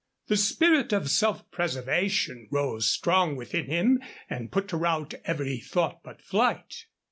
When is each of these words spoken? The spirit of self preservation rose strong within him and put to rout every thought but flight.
The 0.29 0.35
spirit 0.37 0.91
of 0.93 1.11
self 1.11 1.51
preservation 1.51 2.47
rose 2.49 2.87
strong 2.87 3.35
within 3.35 3.67
him 3.67 4.01
and 4.31 4.51
put 4.51 4.67
to 4.69 4.77
rout 4.77 5.13
every 5.25 5.59
thought 5.59 6.01
but 6.03 6.23
flight. 6.23 6.85